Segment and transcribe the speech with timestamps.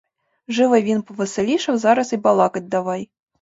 [0.47, 3.09] Живо й він повеселішав, зараз і балакать давай.